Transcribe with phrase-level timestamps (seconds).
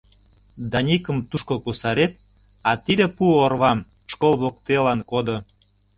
[0.71, 2.13] Даникым тушко кусарет,
[2.69, 3.79] а тиде пу орвам
[4.11, 5.37] школ воктелан кодо.